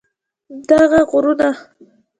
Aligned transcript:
دغه 0.69 0.99
غرونه 1.11 1.49